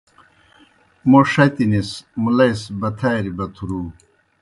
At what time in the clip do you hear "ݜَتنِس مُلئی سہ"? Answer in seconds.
1.31-2.67